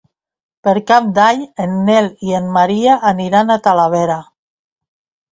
[0.67, 4.17] Per Cap d'Any en Nel i en Maria aniran a Talavera.